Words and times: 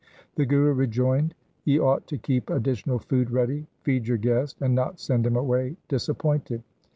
The 0.33 0.47
Guru 0.47 0.73
rejoined, 0.73 1.35
'Ye 1.63 1.77
ought 1.79 2.07
to 2.07 2.17
keep 2.17 2.49
additional 2.49 2.97
food 2.97 3.29
ready, 3.29 3.67
feed 3.83 4.07
your 4.07 4.17
guest, 4.17 4.59
and 4.59 4.73
not 4.73 4.99
send 4.99 5.27
him 5.27 5.35
away 5.35 5.77
disap 5.89 6.17
pointed. 6.17 6.63